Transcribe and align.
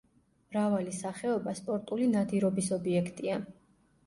მრავალი 0.53 0.93
სახეობა 0.99 1.53
სპორტული 1.59 2.09
ნადირობის 2.15 2.71
ობიექტია. 2.79 3.39